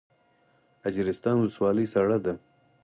اجرستان 0.87 1.35
ولسوالۍ 1.39 1.85
سړه 1.93 2.17
ده؟ 2.25 2.33